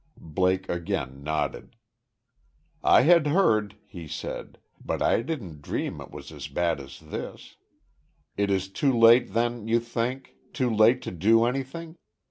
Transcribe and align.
Blake 0.17 0.67
again 0.67 1.21
nodded. 1.23 1.75
"I 2.83 3.01
had 3.03 3.27
heard," 3.27 3.75
he 3.85 4.07
said. 4.07 4.57
"But 4.83 4.99
I 4.99 5.21
didn't 5.21 5.61
dream 5.61 6.01
it 6.01 6.09
was 6.09 6.31
as 6.31 6.47
bad 6.47 6.79
as 6.79 6.99
this.... 6.99 7.55
It 8.35 8.49
is 8.49 8.67
too 8.67 8.97
late, 8.97 9.33
then, 9.33 9.67
you 9.67 9.79
think 9.79 10.33
too 10.53 10.71
late 10.73 11.03
to 11.03 11.11
do 11.11 11.45
anything? 11.45 11.97